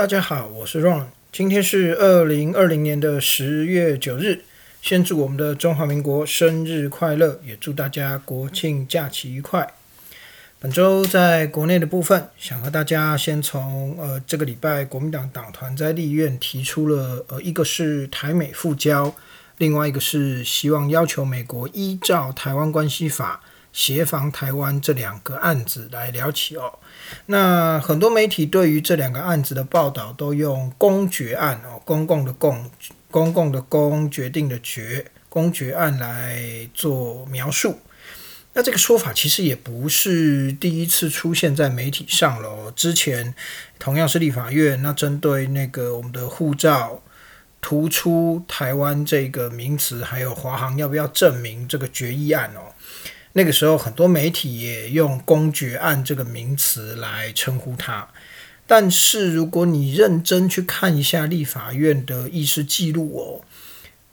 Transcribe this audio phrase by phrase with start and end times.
[0.00, 4.40] 大家好，我是 Ron，今天是二零二零年的十月九日，
[4.80, 9.74] 先祝我们的中华民国生日快乐，也祝大家国庆假期愉快。
[10.58, 19.14] 本周在国内的部分，想和大家先从呃这个礼拜国民党党团在立院提出了呃一个是台美复交，
[19.58, 23.42] 另外一个是希望要求美国依照《台湾关系法》
[23.72, 26.78] 协防台湾这两个案子来聊起哦。
[27.26, 32.70] 那很多媒体对于这两个案子的报道都用公决案哦，公共的公，
[33.10, 37.78] 公共的公，决定的决，公决案来做描述。
[38.52, 42.48] 那这个说法其实也不是第一次出现在媒体上了。
[42.48, 43.32] 哦之前
[43.78, 47.00] 同样是立法院，那针对那个我们的护照
[47.60, 52.74] 突出台湾这个名词，还有华航要不要证明这个决议案哦，
[53.32, 58.08] 那个时候很多媒体也用公决案这个名词来称呼它。
[58.66, 63.44] 但是如果你认真去看一下立法院的议事记录哦，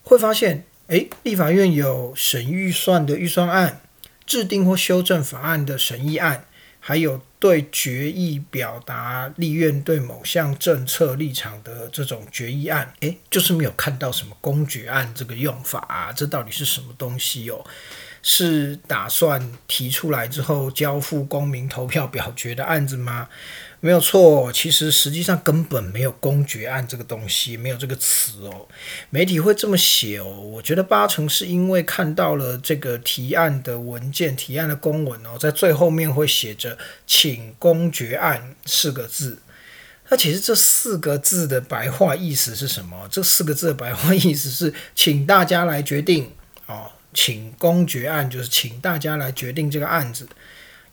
[0.04, 3.82] 会发现，诶，立法院有审预算的预算案。
[4.26, 6.44] 制定或修正法案的审议案，
[6.82, 17.64] 还有对决议表达立院对某项政策立场的这种决议案，诶，就是没有看到什么公决案这个用法啊，这到底是什么东西哦？
[18.22, 23.30] 是打算提出来之后交付公民投票表决的案子吗？
[23.80, 28.68] 没有错，其实实际上根本没有公决案这个东西，没有这个词哦。
[29.12, 39.38] 媒体会这么写哦，我觉得八成是因为看到了这个提案的文件、提案的公文哦，在最后面会写着“请公决案”四个字。
[40.10, 43.08] 那其实这四个字的白话意思是什么？
[43.12, 46.32] 这四个字的白话意思是请大家来决定
[46.66, 46.92] 哦。
[47.20, 50.30] 请公决案就是请大家来决定这个案子，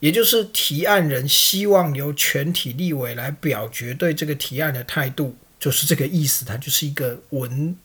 [0.01, 6.47] 也就是提案人希望由全体立委来表决对这个提案的态度，就是这个意思。
[6.47, 7.77] 它就是一个文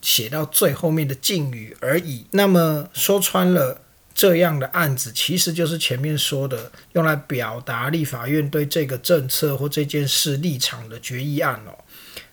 [0.00, 2.24] 写到最后面的敬语而已。
[2.30, 3.82] 那么说穿了，
[4.14, 11.76] 这样的案子其实就是前面说的用来表达立法院对这个政策或这件事立场的决议案哦。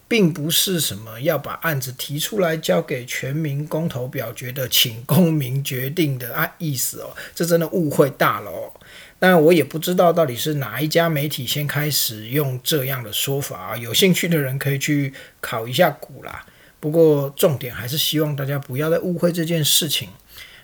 [0.10, 8.74] 并不是什么要把案子提出来交给全民公投表决的，请公民决定的啊意思哦，这真的误会大了哦。
[9.20, 13.78] 当然，我也不知道到底是哪一家媒体先开始用这样的说法啊。
[13.78, 16.46] 有兴趣的人可以去考一下股啦。
[16.80, 20.10] 不过重点还是希望大家不要再误会这件事情。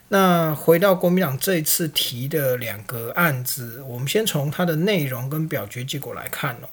[0.08, 6.70] 那回到国民党这一次提的两个案子，我们先从它的内容跟表决结果来看哦。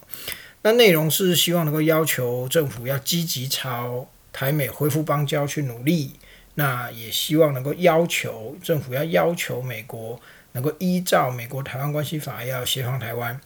[0.63, 6.13] 那内容是希望能够要求政府要积极朝台美恢复邦交去努力，
[6.55, 10.21] 那也希望能够要求政府要要求美国
[10.53, 13.41] 能够依照美国台湾关系法要协防台湾。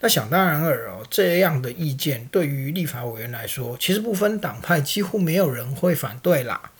[0.00, 6.70] 那想当然尔哦，这样的意见对于立法委员来说，其实不分党派，几乎没有人会反对啦。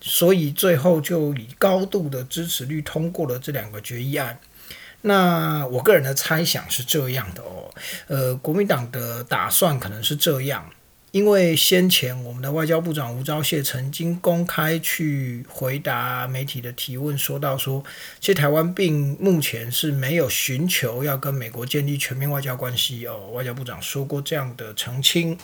[0.00, 4.38] 所以最后就以高度的支持率通过了这两个决议案。
[5.08, 7.72] 那我个人的猜想是这样的哦，
[8.08, 10.68] 呃，国民党的打算可能是这样，
[11.12, 17.84] 因为先前我们的外交部长吴钊燮曾经公开去回答媒体的提问，说到说，
[18.18, 25.38] 其实台湾并目前是没有寻求要跟美国建立全面外交关系哦，外交部长说过这样的澄清。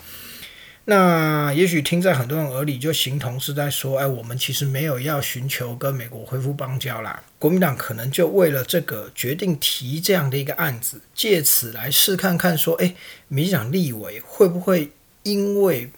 [0.85, 7.23] 那也许听在很多人耳里，就形同是在说，哎，我们其实没有要寻求跟美国恢复邦交啦。
[7.39, 12.95] 国民党可能就为了这个决定提这样的一个案子，借此来试看看，说，哎，
[13.29, 14.91] 民进党立委会不会
[15.23, 15.89] 因为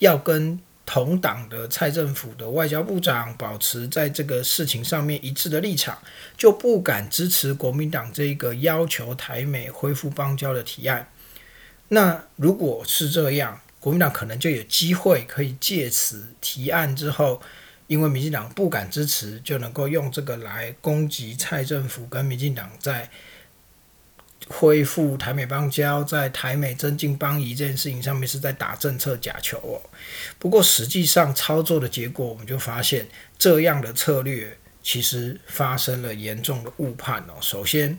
[0.00, 5.96] 要跟同党的蔡政府的外交部长保持在这个事情上面一致的立场，
[6.36, 11.08] 就不敢支持国民党这个要求台美恢复邦交的提案？
[11.90, 17.42] 那如果是这样，国民党可能就有机会可以借此提案之后，
[17.88, 23.10] 因为民进党不敢支持，就能够用这个来攻击蔡政府跟民进党在
[24.46, 29.82] 恢复台美邦交、在台美增进邦谊这件事情上面是在打政策假球哦。
[30.38, 37.34] 不过实际上操作的结果，我们就发现这样的策略其实发生了严重的误判哦。
[37.40, 37.98] 首先，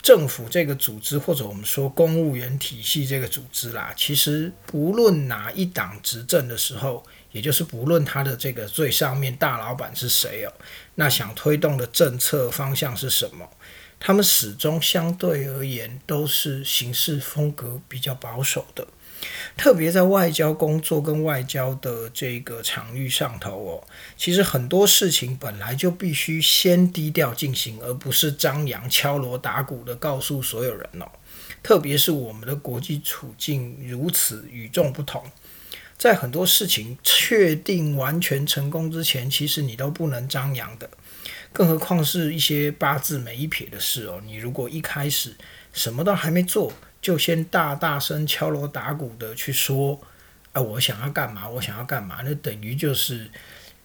[0.00, 10.52] 政府这个组织，或者我们说公务员体系这个组织啦，其实不论哪一党执政的时候，也就是不论他的这个最上面大老板是谁哦，
[10.94, 13.48] 那想推动的政策方向是什么，
[14.00, 18.86] 他们始终相对而言都是行事风格比较保守的。
[19.56, 23.84] 特别在外交工作跟外交的这个场域上头哦，
[24.16, 31.06] 其实很多事情本来就必须先低调进行，而不是张扬敲锣打鼓的告诉所有人哦。
[31.62, 35.24] 特别是我们的国际处境如此与众不同，
[35.96, 40.88] 在很多事情确定完全成功之前，其实你都不能张扬的。
[41.52, 44.20] 更何况是一些八字没一撇的事哦。
[44.24, 45.34] 你如果一开始
[45.72, 50.00] 什么都还没做，就先大大声敲锣打鼓的去说，
[50.52, 53.30] 啊，我想要干嘛，我想要干嘛，那等于就是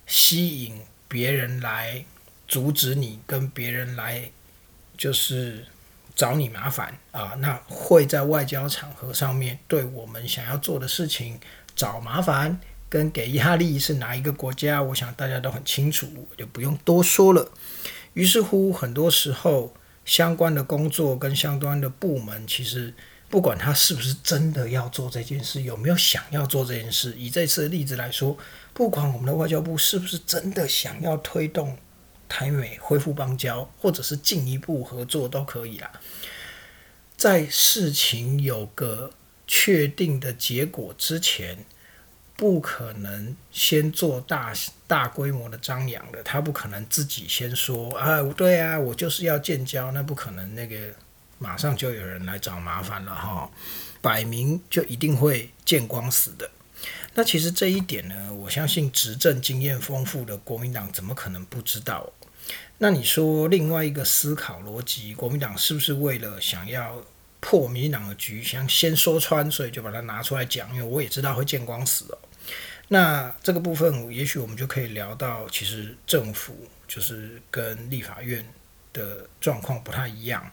[0.07, 2.03] 吸引别人来
[2.47, 4.31] 阻止你，跟别人来
[4.97, 5.65] 就是
[6.15, 7.35] 找你麻烦啊。
[7.39, 11.39] 那会在外交场合上面对我们想要做的事情
[11.75, 12.59] 找麻烦。
[12.89, 14.79] 跟给压力是哪一个国家？
[14.79, 17.51] 我想大家都很清楚，就不用多说了。
[18.13, 19.73] 于是乎，很多时候
[20.05, 22.93] 相关的工作跟相关的部门，其实
[23.29, 27.13] 不管他是不是真的要做这件事，有没有想要做这件事。
[27.17, 28.37] 以这次的例子来说，
[28.73, 31.77] 不管我们的外交部是不是真的想要推动
[32.27, 35.91] 台美恢复邦交，或者是进一步合作都可以啦。
[37.15, 39.11] 在事情有个
[39.47, 41.65] 确定的结果之前。
[42.43, 44.51] 不可能先做大
[44.85, 50.93] 大规模的张扬的，他不可能自己先说啊，对啊，我就是要建交，那不可能，那个
[51.39, 53.49] 马上就有人来找麻烦了哈，
[54.01, 56.51] 摆明就一定会见光死的。
[57.13, 62.11] 那其实这一点呢，我相信执政经验丰富的国民党怎么可能不知道？
[62.79, 67.01] 那你说另外一个思考逻辑，国民党是不是为了想要？
[67.45, 72.17] 破民党的局，想先说穿，所以就把它拿出来讲，因为我也知道会见光死哦。
[72.89, 78.45] 那这个部分，也许我们就可以聊到，其实政府就是跟立法院
[78.93, 80.49] 的状况不太一样。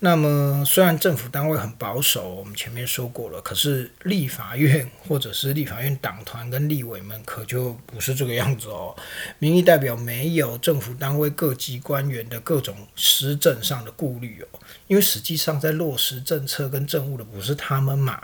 [0.00, 8.94] 那么，虽然政府单位很保守，我们前面说过了，可是立法院或者是立法院党团跟立委们可就不是这个样子哦。
[9.38, 18.20] 民意代表没有政府单位各级官员的各种施政上的顾虑哦，因为实际上在落实政策跟政务的不是他们嘛，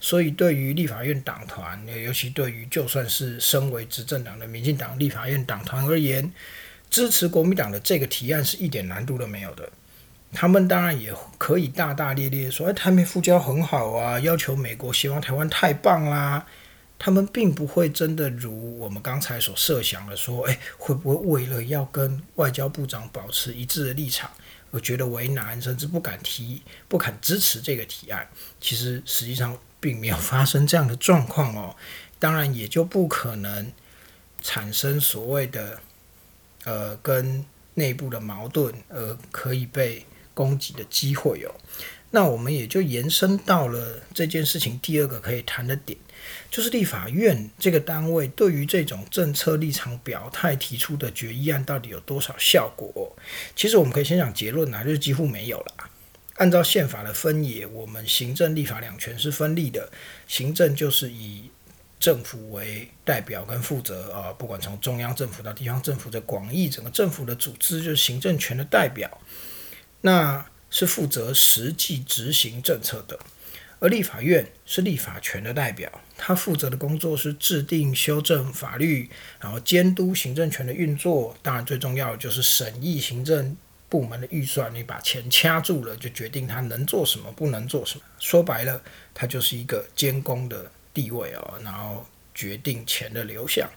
[0.00, 6.32] 所以对于立法院党团，尤其对于就算是身为执政党的民进党立法院党团而言，
[6.90, 9.70] 支持国民党的这个提案是一点难度都没有的。
[10.32, 16.46] 他们当然也可以大大咧咧说：“哎，台美复交很好啊，要求美国希望台湾太棒啦。”
[17.02, 24.30] 他们并不会真的如我们刚才所设想的说：“哎，会不会为了要跟外交部长保持一致的立场，
[24.70, 28.28] 而觉得为难，甚至不敢提、不敢支持这个提案？”
[28.60, 31.74] 其实实际上并没有发生这样的状况哦。
[32.18, 33.72] 当然也就不可能
[34.42, 35.80] 产生所谓的
[36.64, 40.04] 呃跟内部的矛盾，而可以被。
[40.32, 41.52] 攻击的机会哦，
[42.12, 45.98] 那我们也就延伸到了这件事情第二个可以谈的点，
[46.50, 53.14] 就是立法院这个单位对于这种政策立场表态提出的决议案到底有多少效果？
[53.54, 55.90] 其实我们可以先讲结论啊，就是几乎没有了。
[56.36, 59.90] 按照宪法的分野，我们行政立法两权是分立的，
[60.26, 61.50] 行政就是以
[62.00, 69.20] 政府为代表跟负责啊，不管从中央政府到地方政府的广义整个政府的组织，就是行政权的代表。
[70.00, 73.18] 那是负责实际执行政策的，
[73.80, 81.36] 而立法院是立法权的代表，他负责的工作是制定、修正法律，然后监督行政权的运作。
[81.42, 83.54] 当然，最重要的就是审议行政
[83.90, 84.74] 部门的预算。
[84.74, 88.04] 你把钱掐住了，就决定他能做什么，不能做什么。
[88.18, 88.80] 说白了，
[89.12, 93.68] 他就是一个监工的地位哦，然后决定钱的流向。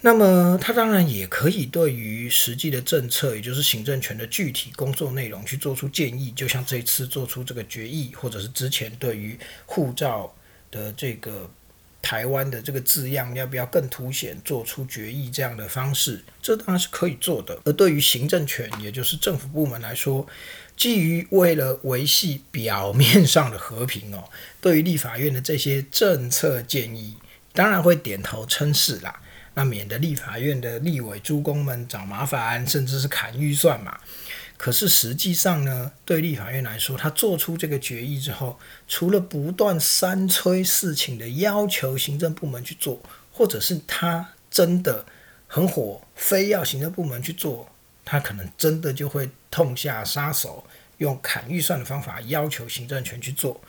[0.00, 9.36] 那么，他当然也可以对于实际的政策，也就是行政权的具体工作内容去做出建议，就像这次做出这个决议，或者是之前对于
[9.66, 10.32] 护照
[10.70, 11.50] 的这个
[12.00, 17.58] 台湾的这个字样要不要更凸显，做出决议这样的方式，这当然是可以做的。
[17.64, 20.26] 而对于行政权，也就是政府部门来说，
[20.76, 24.24] 基于为了维系表面上的和平哦，
[24.60, 27.16] 对于立法院的这些政策建议，
[27.52, 29.20] 当然会点头称是啦。
[29.54, 33.98] 那免得立法院的立委诸公们找麻烦，甚至是砍预算嘛。
[34.58, 43.00] 可是实际上呢，对立法院来说，他做出这个决议之后，除了不断三催四请的要求行政部门去做，
[43.32, 45.06] 或者是他真的
[45.46, 47.70] 很火，非要行政部门去做，
[48.04, 53.60] 他可能真的就会痛下杀手，用砍预算的方法要求行政权去做。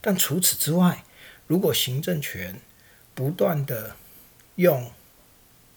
[0.00, 1.04] 但除此之外，
[1.46, 2.58] 如果行政权
[3.14, 3.94] 不断的
[4.54, 4.90] 用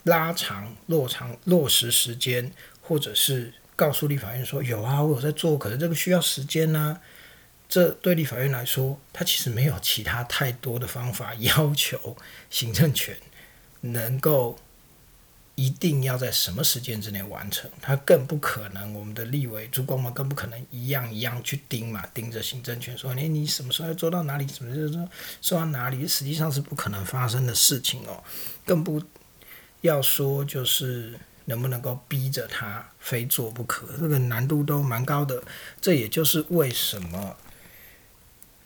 [0.03, 6.99] 拉长落长落实时间，或者是告诉立法院说有啊，我有在做，可是这个需要时间呢。
[7.67, 12.15] 这对立法院来说，它其实没有其他太多的方法要求
[12.49, 13.17] 行政权
[13.79, 14.59] 能够
[15.55, 25.07] 一定要在什么时间之内完成，他更不可能，我们的立委主公们更不可能一样一样去盯嘛，盯着行政权说，哎，你什么时候要做到哪里，什么时候
[25.39, 28.23] 做到哪里，实际上是不可能发生的事情哦，
[28.65, 29.01] 更不
[29.81, 35.43] 要说就是能不能够逼着他非做不可，这个难度都蛮高的，
[35.79, 37.35] 这也就是为什么。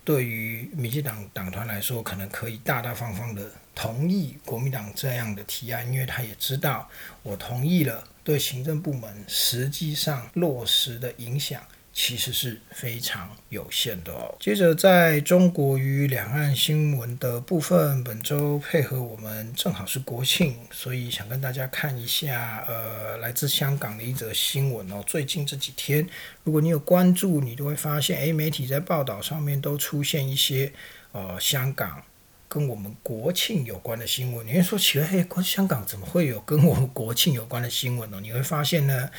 [0.03, 6.88] 对于民进党党团来说，可能可以大大方方的同意国民党这样的提案，因为他也知道
[7.24, 11.60] 我同意了，对行政部门实际上落实的影响。
[11.98, 14.36] 其实是非常有限的哦。
[14.38, 25.02] 接着，在中国与两岸新闻的部分，本周配合我们正好是国庆，所以想跟大家看一下，呃，来自香港的一则新闻哦。
[25.08, 26.06] 最近这几天，
[26.44, 30.74] 如果你有关注，你都会发现，诶，媒体在报道上面都出现一些，
[31.14, 32.04] 呃，香港
[32.50, 34.46] 跟我们国庆有关的新闻。
[34.46, 38.20] 你会说奇怪，嘿，关香港怎么会有跟我们国庆有关的新闻呢？
[38.22, 39.10] 你会发现呢，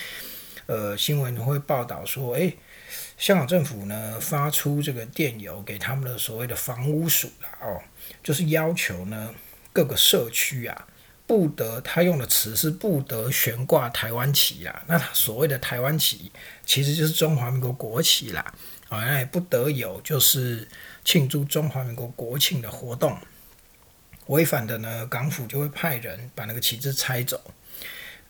[0.67, 2.55] 呃，新闻会报道说，诶。
[3.17, 7.81] 香港政府呢发出这个电邮给他们的所谓的房屋署啦，哦，
[8.23, 9.35] 就是要求呢
[9.73, 10.87] 各个社区啊
[11.27, 14.83] 不得，他用的词是不得悬挂台湾旗啊。
[14.87, 16.31] 那所谓的台湾旗
[16.65, 18.55] 其实就是中华民国国旗啦，
[18.89, 20.69] 啊，那也不得有就是
[21.05, 23.19] 庆祝中华民国国庆的活动。
[24.27, 27.41] 违反的呢，港府就会派人把那个旗帜拆走。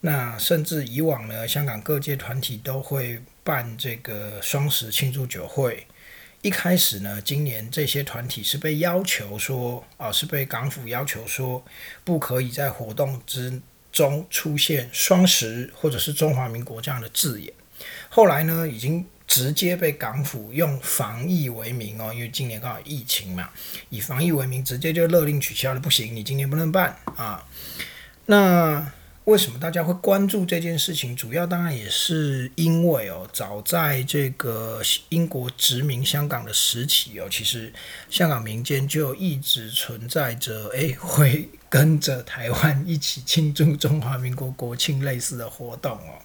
[0.07, 3.21] 那甚至以往呢，香港各界团体都会。
[3.47, 5.87] 办这个双十庆祝酒会，
[6.43, 11.65] 一开始呢，今年这些团体是被要求说，啊，是被港府要求说，
[12.03, 17.53] 不可以在活动之中出现“双十”或者是“中华民国”这样的字眼。
[18.09, 23.51] 后来呢，已经直接被港府用防疫为名哦，因为今年刚好疫情嘛，
[23.91, 27.47] 以防疫为名，直接就勒令取消了，不行，你今年不能办啊。
[28.25, 28.91] 那。
[29.26, 31.16] 为什么大家会关注这件事情？
[31.16, 37.73] 主要当然也是因为哦，早在这个英国殖民香港的时期哦，其实
[38.09, 46.23] 香港民间就一直存在着，诶， 会跟着台湾一起庆祝中华民国国庆类似的活动哦。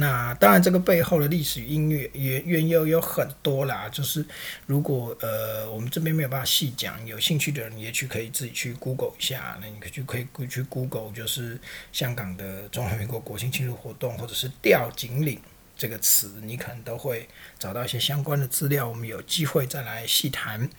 [0.00, 3.88] 那当然，这个背后的历史音乐原原由有很多啦。
[3.88, 4.24] 就是
[4.66, 9.58] 如果呃我们这边没有办法细讲，有兴趣的人也许可以自己去 Google 一下。
[9.60, 11.58] 那你可以去可以去 Google，就是
[11.92, 15.40] 香港的中华民国国庆庆祝活动，或者是吊颈岭
[15.76, 17.28] 这个词，你可能都会
[17.58, 18.88] 找到一些相关的资料。
[18.88, 20.70] 我们有机会再来细谈。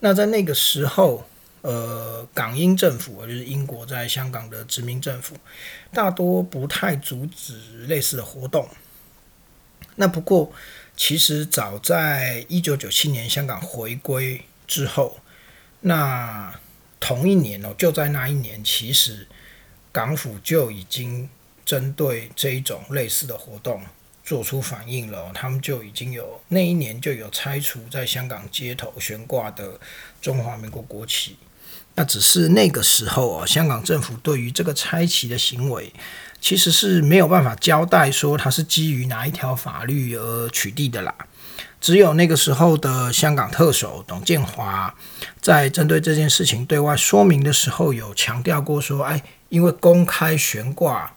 [0.00, 1.26] 那在那个时候。
[1.60, 5.36] 呃，港英政府，就是英国在香港的殖民政府，
[5.92, 8.68] 大多不太阻止类似的活动。
[9.96, 10.52] 那不过，
[10.96, 15.18] 其实早在一九九七年香港回归之后，
[15.80, 16.54] 那
[17.00, 19.26] 同一年哦，就在那一年，其实
[19.90, 21.28] 港府就已经
[21.64, 23.82] 针对这一种类似的活动
[24.22, 25.32] 做出反应了。
[25.34, 29.80] 他们就已经有那一年就有拆除在香港街头悬挂的
[30.20, 31.36] 中华民国国旗。
[31.98, 35.92] 那只是那个时候哦，香港政府对于这个拆旗的行为，
[36.40, 41.12] 其实是没有办法交代说它是基于哪一条法律而取缔的啦。
[41.80, 44.94] 只有那个时候的香港特首董建华，
[45.40, 51.12] 在针对这件事情对外说明的时候，有强调过说，哎，因为公开悬挂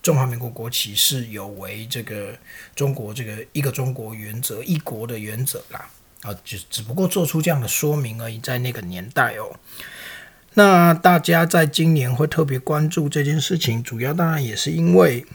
[0.00, 2.34] 中华民国国旗是有违这个
[2.74, 5.86] 中国这个一个中国原则、一国的原则啦。
[6.22, 9.54] 啊，就只不过做出这样的说明而已，在那个年代哦。
[10.54, 15.26] 那大家在今年会特别关注这件事情，主要当然也是因为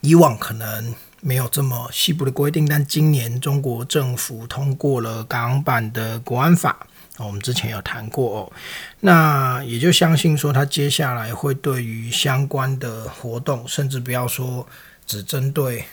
[0.00, 6.86] 以往可能没有这么细部的规定，但今年中国政府通过了港版的国安法，
[7.18, 8.52] 我们之前有谈过哦，
[9.00, 14.66] 那也就相信说，他接下来会对于相关的活动，甚至不要说
[15.04, 15.84] 只针对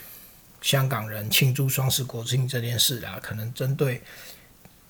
[0.62, 4.02] 香港人庆祝双十国庆这件事啊，可能针对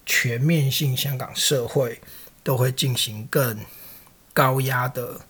[0.05, 1.99] 全面性香港社会。
[2.43, 3.59] 都会进行更
[4.33, 5.21] 高压的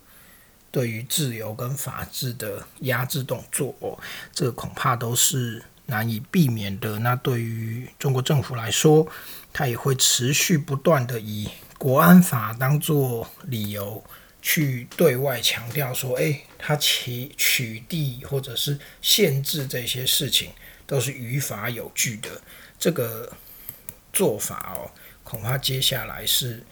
[0.72, 4.00] 对于自由跟法治的压制动作，哦
[4.34, 6.98] 这个恐怕都是难以避免的。
[7.00, 9.06] 那对于中国政府来说，
[9.52, 14.04] 它也会持续不断的以国安法当做理由
[14.42, 20.52] 去对外强调说，诶，它其取缔或者是限制这些事情
[20.88, 22.42] 都是于法有据的。
[22.80, 23.32] 这个
[24.12, 24.90] 做法哦，
[25.24, 26.64] 恐怕接下来是。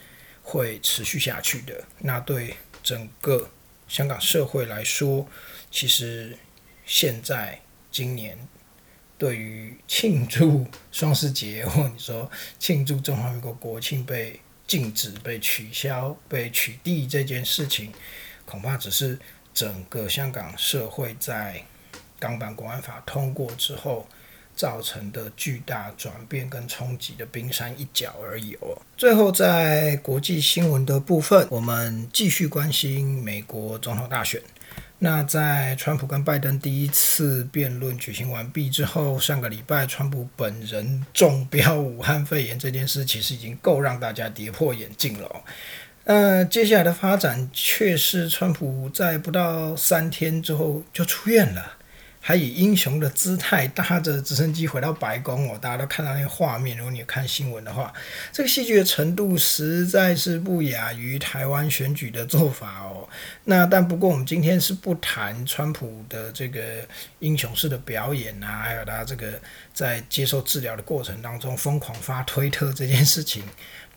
[0.41, 1.83] 会持续下去的。
[1.99, 3.49] 那对整个
[3.87, 5.27] 香港社会来说，
[5.69, 6.37] 其实
[6.85, 8.37] 现在今年
[9.17, 17.91] 对于庆祝双十节，或你说庆祝中华民国国庆被禁止、被取消、被取缔这件事情，
[18.45, 19.19] 恐怕只是
[19.53, 21.63] 整个香港社会在
[22.17, 24.07] 港版国安法通过之后
[24.55, 28.81] 造成的巨大转变跟冲击的冰山一角而已哦。
[28.95, 34.41] 最后，在国际新闻的部分，我们继续关心美国总统大选。
[35.03, 45.43] 那在川普跟拜登第一次辩论举行完毕之后，上个礼拜川普本人中标武汉肺炎这件事，其实已经够让大家跌破眼镜了。
[46.03, 51.77] 那接下来的发展却是川普在不到三天之后就出院了。
[52.23, 56.77] 还以英雄的姿态搭着直升机回到白宫哦，大家都看到那个画面。
[56.77, 57.91] 如果你看新闻的话，
[58.31, 63.09] 这个戏剧的程度实在是不亚于台湾选举的做法哦。
[63.45, 66.61] 那但不过我们今天是不谈川普的这个
[67.19, 69.33] 英雄式的表演啊，还有他这个
[69.73, 73.43] 在接受治疗的过程当中疯狂发推特这件事情。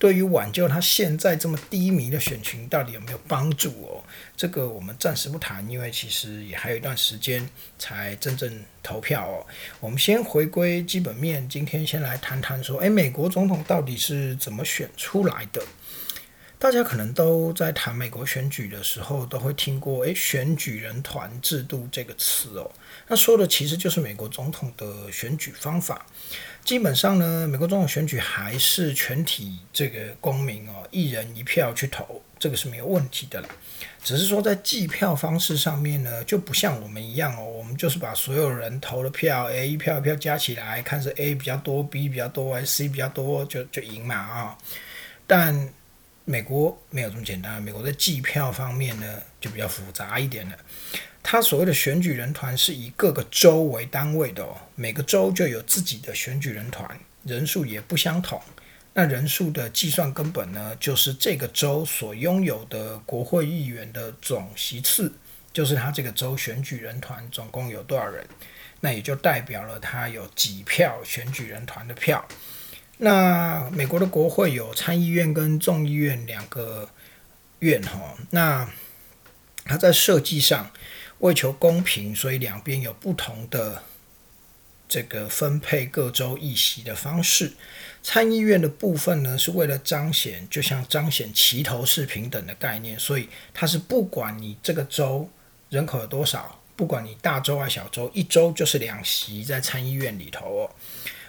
[0.05, 4.05] 对于挽救他现在这么低迷的选群，到底有没有帮助哦？
[4.37, 9.47] 这个我们暂时不谈，因为其实也还有一段时间才真正投票哦。
[9.81, 15.63] 我们先回归基本面，今天先来谈谈说，诶，美国总统到底是怎么选出来的？
[16.59, 22.71] 大家可能都在谈美国选举的时候，都会听过“诶，选举人团制度”这个词哦。
[23.07, 26.05] 那说的其实就是美国总统的选举方法。
[26.65, 33.49] 基本上呢，美国总统选举还是全体这个公民哦，一人一票去投，这个是没有问题的了。
[34.03, 44.57] 只是说在计票方式上面呢，就不像我们一样哦，我们就是把所有人投的票，诶，一票一票加起来，看是 A 比较多，B 比较多，还是 C 比较多，就就赢嘛啊。
[45.27, 45.69] 但
[46.25, 50.57] 美国没有这么简单，美国在计票方面呢就比较复杂一点了。
[51.27, 56.87] 它所谓的选举人团是以各个州为单位的哦，每个州就有自己的选举人团，
[57.25, 58.41] 人数也不相同。
[58.93, 65.11] 那人数的计算根本呢，就是这个州所拥有的国会议员的总席次，
[65.51, 68.25] 就是他这个州选举人团总共有多少人，
[68.81, 72.25] 那也就代表了他有几票选举人团的票。
[72.99, 76.91] 那美国的国会有参议院跟众议院两个
[77.61, 78.71] 院哈，那
[79.65, 80.71] 它在设计上
[81.19, 83.83] 为求公平，所以两边有不同的
[84.89, 87.53] 这个分配各州议席的方式。
[88.03, 95.29] 参议院的部分呢，是为了彰显，就像彰显齐头式平等的概念，所以它是不管你这个州
[95.71, 100.71] 人口有多少，不管你大州还小州，一州就是两席在参议院里头哦。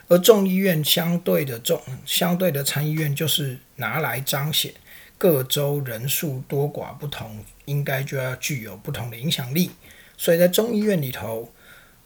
[0.08, 4.72] 而众议院相对的众相对的参议院就是拿来彰显
[5.18, 9.72] 各州人数多寡不同，应该就要具有不同的影响力。
[10.18, 11.52] 所以在众议院里头，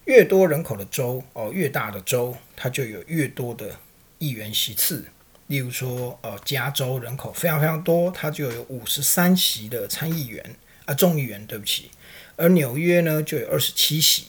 [0.06, 3.80] 越多人口的州哦，越大的州，它就有越多的
[4.17, 5.06] 议员席次。
[5.48, 11.91] 例如说，呃，加州人口非常非常多，它就有五十三席的参议员啊，众议员，对不起。
[12.36, 14.28] 而纽约呢，就有二十七席。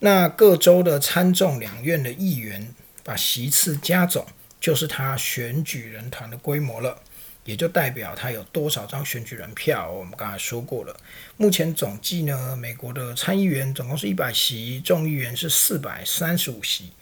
[0.00, 2.74] 那各州的参众两院的议员。
[3.04, 4.24] 把席次加总，
[4.60, 7.02] 就是他选举人团的规模了，
[7.44, 9.90] 也就代表他有多少张选举人票。
[9.90, 10.96] 我们刚才说过了，
[11.36, 16.92] 目前总计呢，美国的参议员总共是一百席，众议员是四百三十五席。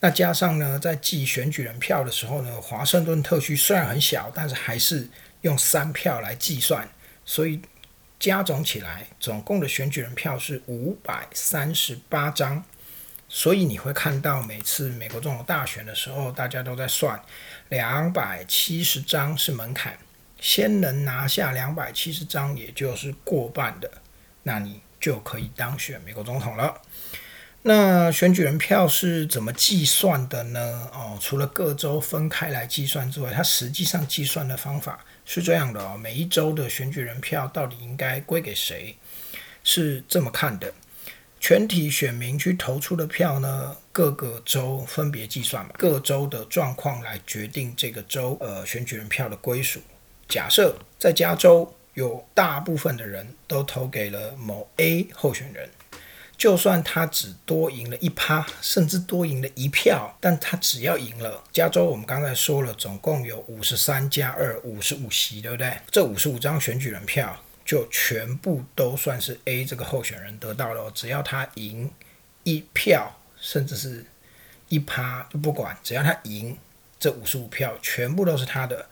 [0.00, 5.08] 那加上呢，在计选举人票的时候呢，华盛顿特区虽然很小，但是还是
[5.42, 6.88] 用三票来计算，
[7.24, 7.60] 所以
[8.18, 12.64] 加总起来，总共的选举人票是五百三十八张。
[13.34, 17.18] 所以你会看到，每次美国总统大选的时候，大家都在算
[17.72, 19.96] 两百七十张是门槛，
[20.38, 23.90] 先能拿下两百七十张，也就是过半的，
[24.42, 26.82] 那你就可以当选美国总统了。
[27.62, 30.90] 那选举人票是怎么计算的呢？
[30.92, 38.98] 哦，除了各州分开来计算之外，它实际上计算的方法是这样的哦：每一州的选举人票到底应该归给谁？
[39.64, 40.74] 是这么看的。
[41.42, 49.80] 全体选民去投出的票呢，各个州分别计算嘛，各州的状况来决定这个州呃选举人票的归属。
[50.28, 55.68] 假设在加州有大部分的人都投给了某 A 候选人，
[56.38, 65.76] 就算他只多赢了一趴，甚至多赢了一票，但他只要赢了，加州我们刚才说了，总共有五十三加二，五十五席，对不对？
[65.90, 67.36] 这五十五张选举人票。
[67.72, 71.90] 就全部都算是 A 这个候选人得到了，只要他赢
[72.42, 74.04] 一票，甚至是
[74.68, 76.54] 一趴就不管，只要他赢
[77.00, 78.90] 这五十五票，全部都是他的。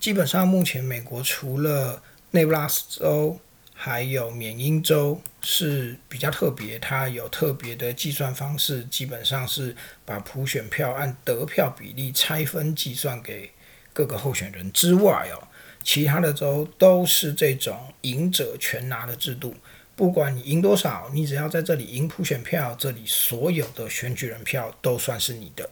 [0.00, 3.38] 基本上目前美国除了内布拉斯州
[3.72, 13.52] 还有缅因州是比较特别，它有特别的计算方式，基本上是把普选票按得票比例拆分计算给
[13.92, 15.46] 各个候选人之外哦。
[15.86, 19.54] 其他的州都是这种赢者全拿的制度，
[19.94, 25.70] 不管你赢多少，你只要在这里赢普选票，这里所有的选举人票都算是你的。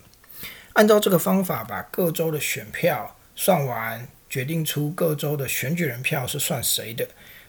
[0.75, 7.09] 按照这个方法，把各州的选票算完，决定出各州的选举人票是算谁的，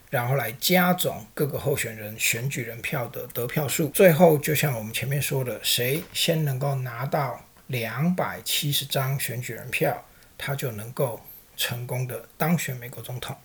[0.09, 3.89] 然后来加总各个候选人选举人票的得票数。
[3.89, 10.03] 最后，就像我们前面说的，谁先能够拿到两百七十张选举人票，
[10.35, 11.21] 他就能够
[11.57, 13.35] 成功的当选美国总统。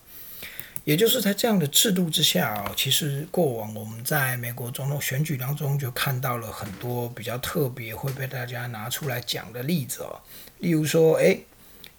[0.85, 10.20] 也就是在这样的制度之下啊，其实过往我们在美国总统选举当中就看到了很多比较特别会被大家拿出来讲的例子哦。
[10.59, 11.44] 例如说，诶，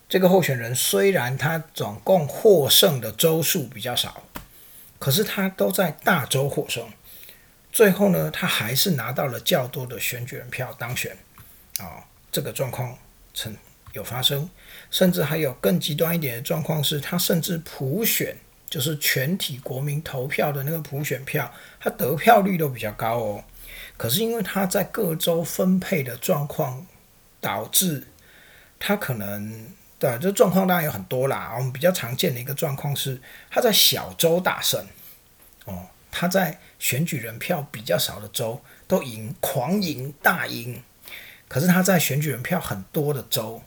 [0.10, 4.24] 这个候选人虽然他总共获胜的州数比较少，
[4.98, 6.90] 可是他都在大州获胜，
[7.72, 11.16] 最后呢，他还是拿到了较多的选举人票当选
[11.78, 12.04] 啊。
[12.32, 12.98] 这个状况
[13.36, 13.56] 曾
[13.94, 14.50] 有发生，
[14.92, 18.38] 甚至还有更极端一点的状况是，他甚至普选。
[18.70, 23.44] 就是全体国民投票的那个普选票，他得票率都比较高哦。
[23.98, 26.88] 可是因为他在各州分配的状况，
[27.42, 28.08] 导致
[28.80, 29.68] 他可能
[30.00, 31.54] 对这状况当然有很多啦。
[31.58, 34.88] 我们比较常见的一个状况是，他在小州大胜
[35.66, 40.82] 哦，他在选举人票比较少的州都赢，狂赢大赢。
[41.50, 43.62] 可是他在选举人票很多的州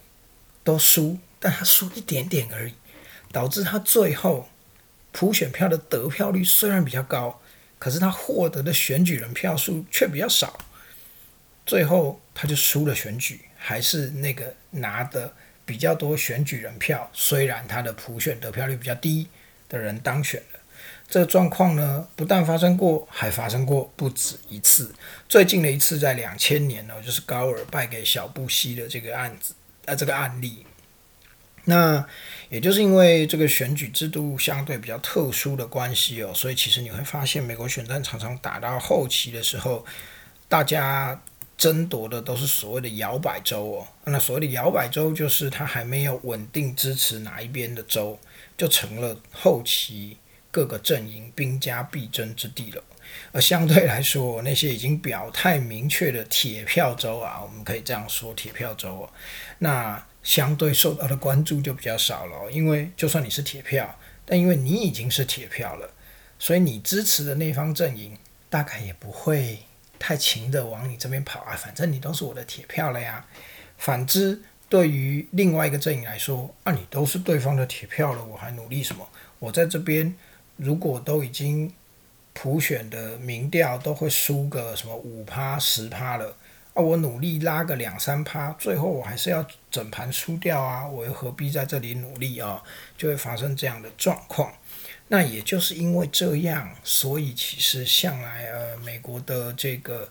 [0.64, 2.74] 都输，但他输一点点而已，
[3.30, 4.48] 导致他最后。
[5.16, 7.40] 普选票的得票率虽然比较高，
[7.78, 10.58] 可是他获得的选举人票数却比较少，
[11.64, 15.32] 最后他就输了选举，还是那个拿的
[15.64, 19.28] 比较多选举人票，虽然他的普选得票率比较低
[19.68, 20.58] 的人当选了。
[21.06, 24.92] 这个状况呢，不但发生过，还发生过不止一次。
[25.28, 29.54] 最近的一次在两千年呢，就是高尔败给小布希的这个案子，
[29.86, 30.66] 呃，这个案例。
[31.66, 32.06] 那
[32.50, 39.84] 也就是因为这个选举制度相对比较特殊的关系哦，所以其实你会发现，美国选战常常打到后期的时候，
[40.46, 41.18] 大家
[41.56, 43.86] 争夺的都是所谓的摇摆州哦。
[44.04, 48.18] 那所谓的摇摆州，就是它还没有稳定支持哪一边的州，
[48.58, 50.18] 就成了后期
[50.54, 52.80] 各个阵营兵家必争之地了。
[53.32, 59.10] 而相对来说，那些已经表态明确的铁票州啊，我们可以这样说，铁票州哦，
[59.58, 60.06] 那。
[60.24, 65.90] 相对受到的关注就比较少了，因为就算你是铁票，但因为你已经是铁票了，
[66.38, 68.16] 所以你支持的那方阵营
[68.48, 69.58] 大概也不会
[69.98, 73.22] 太勤的往你这边跑啊，反正你都是我的铁票了呀。
[73.76, 74.40] 反之，
[74.70, 79.06] 对于另外一个阵营来说，啊，你都是对方的铁票了，我还努力什么？
[79.38, 80.14] 我在这边
[80.56, 81.72] 如果都已经
[82.32, 86.36] 普选的民调都会输个什么五趴十趴了。
[86.74, 90.84] 啊，我努力拉个两三趴，最后我还是要整盘输掉啊！
[90.84, 92.60] 我又何必在这里努力啊？
[92.98, 94.52] 就会发生这样的状况。
[95.06, 100.10] 那也就是因为这样，所以其实向来呃，美国的这个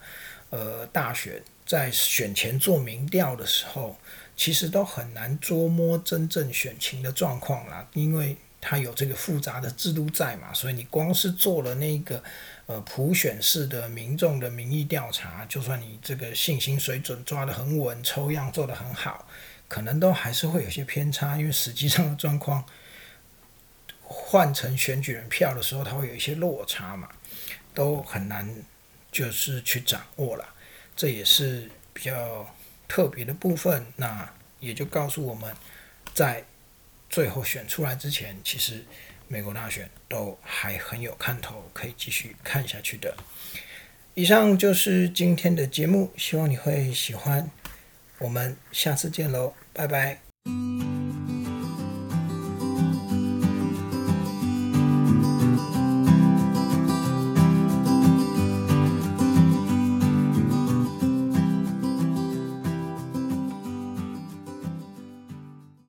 [0.52, 3.98] 呃大选在选前做民调的时候，
[4.38, 12.24] 其实都很难捉摸真正选情的状况啦，因为它有这个复杂的制度在嘛，所以你光是做了那个。
[12.66, 19.28] 呃，普选式的民众的民意调查，就算你这个信心水准抓得很稳，抽样做得很好，
[19.68, 22.64] 可能都还是会有些偏差，因为实际上的状况
[24.02, 27.10] 换成选举人票的时候，它会有一些落差嘛，
[27.74, 28.50] 都很难
[29.12, 30.48] 就是去掌握了，
[30.96, 32.50] 这也是比较
[32.88, 33.86] 特别的部分。
[33.98, 35.54] 那也就告诉我们，
[36.14, 36.46] 在
[37.14, 38.84] 最后选出来之前，其实。
[39.30, 43.16] 美国大选都还很有看头，可以继续看下去的。
[44.14, 47.50] 以上就是今天的节目，希望你会喜欢。
[48.20, 50.20] 我们下次见喽，拜拜。